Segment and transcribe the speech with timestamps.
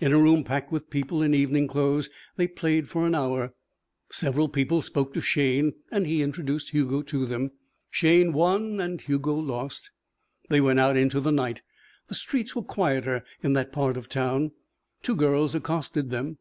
[0.00, 3.54] In a room packed with people in evening clothes they played for an hour.
[4.10, 7.52] Several people spoke to Shayne and he introduced Hugo to them.
[7.88, 9.92] Shayne won and Hugo lost.
[10.48, 11.62] They went out into the night.
[12.08, 14.50] The streets were quieter in that part of town.
[15.04, 16.38] Two girls accosted them.